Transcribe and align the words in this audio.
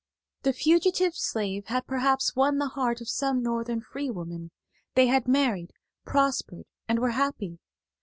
The 0.41 0.51
fugitive 0.51 1.13
slave 1.15 1.67
had 1.67 1.85
perhaps 1.85 2.35
won 2.35 2.57
the 2.57 2.69
heart 2.69 3.01
of 3.01 3.07
some 3.07 3.43
Northern 3.43 3.81
free 3.81 4.09
woman; 4.09 4.49
they 4.95 5.05
had 5.05 5.27
married, 5.27 5.73
prospered, 6.07 6.65
and 6.87 6.97
were 6.97 7.11
happy. 7.11 7.59